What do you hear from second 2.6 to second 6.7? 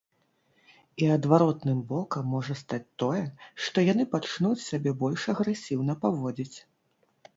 стаць тое, што яны пачнуць сябе больш агрэсіўна паводзіць.